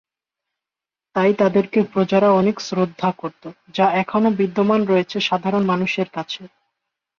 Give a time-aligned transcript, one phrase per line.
[1.15, 3.43] তাই তাদেরকে প্রজারা অনেক শ্রদ্ধা করত,
[3.75, 6.41] যা এখনো বিদ্যমান রয়েছে সাধারণ মানুষের কাছে।